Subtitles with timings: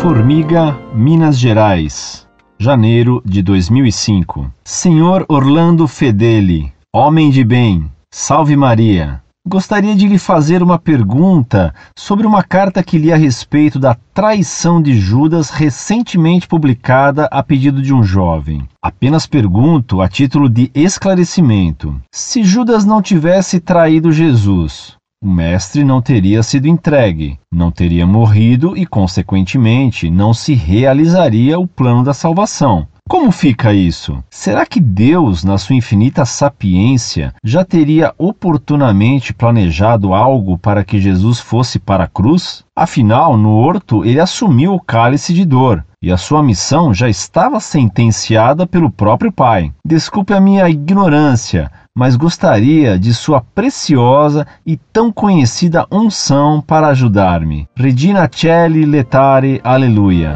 [0.00, 2.26] Formiga, Minas Gerais,
[2.58, 4.50] janeiro de 2005.
[4.64, 9.20] Senhor Orlando Fedeli, homem de bem, salve Maria.
[9.46, 14.80] Gostaria de lhe fazer uma pergunta sobre uma carta que li a respeito da traição
[14.80, 18.66] de Judas recentemente publicada a pedido de um jovem.
[18.82, 26.00] Apenas pergunto a título de esclarecimento: se Judas não tivesse traído Jesus, o mestre não
[26.00, 32.88] teria sido entregue, não teria morrido e, consequentemente, não se realizaria o plano da salvação.
[33.06, 34.24] Como fica isso?
[34.30, 41.38] Será que Deus, na sua infinita sapiência, já teria oportunamente planejado algo para que Jesus
[41.38, 42.64] fosse para a cruz?
[42.74, 47.60] Afinal, no horto, ele assumiu o cálice de dor e a sua missão já estava
[47.60, 49.70] sentenciada pelo próprio Pai.
[49.84, 57.68] Desculpe a minha ignorância, mas gostaria de sua preciosa e tão conhecida unção para ajudar-me.
[57.76, 60.34] Regina Celli Letare Aleluia.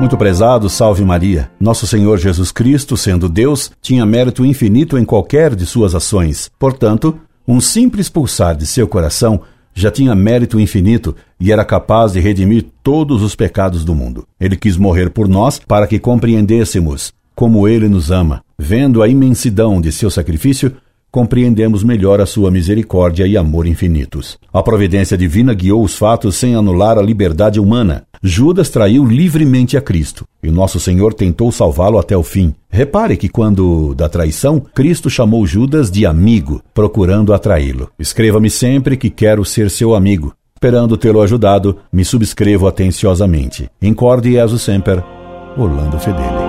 [0.00, 1.50] Muito prezado, salve Maria.
[1.58, 6.50] Nosso Senhor Jesus Cristo, sendo Deus, tinha mérito infinito em qualquer de suas ações.
[6.58, 9.40] Portanto, um simples pulsar de seu coração
[9.72, 14.26] já tinha mérito infinito e era capaz de redimir todos os pecados do mundo.
[14.38, 18.42] Ele quis morrer por nós para que compreendêssemos como ele nos ama.
[18.58, 20.72] Vendo a imensidão de seu sacrifício,
[21.14, 24.36] compreendemos melhor a sua misericórdia e amor infinitos.
[24.52, 28.02] A providência divina guiou os fatos sem anular a liberdade humana.
[28.20, 32.52] Judas traiu livremente a Cristo, e nosso Senhor tentou salvá-lo até o fim.
[32.68, 37.90] Repare que quando da traição, Cristo chamou Judas de amigo, procurando atraí-lo.
[37.96, 40.34] Escreva-me sempre que quero ser seu amigo.
[40.56, 43.68] Esperando tê-lo ajudado, me subscrevo atenciosamente.
[43.80, 45.04] Incorde Jesus Semper,
[45.56, 46.43] Orlando Fedeli.